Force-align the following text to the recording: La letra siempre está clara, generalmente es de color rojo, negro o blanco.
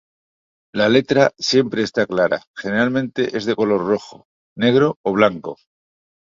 La 0.73 0.89
letra 0.89 1.29
siempre 1.37 1.83
está 1.83 2.07
clara, 2.07 2.41
generalmente 2.55 3.37
es 3.37 3.45
de 3.45 3.53
color 3.55 3.85
rojo, 3.85 4.25
negro 4.57 4.97
o 5.03 5.13
blanco. 5.13 5.57